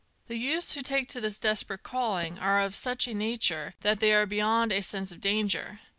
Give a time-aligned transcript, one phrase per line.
[0.25, 4.11] The youths who take to this desperate calling are of such a nature that they
[4.13, 5.81] are beyond a sense of danger.